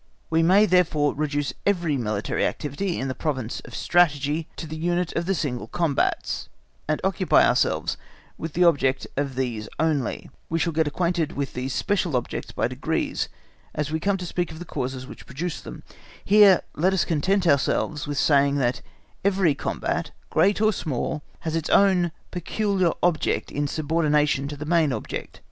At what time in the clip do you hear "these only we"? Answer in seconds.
9.35-10.57